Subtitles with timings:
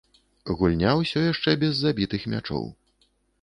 [0.61, 2.65] Гульня ўсё яшчэ без забітых мячоў.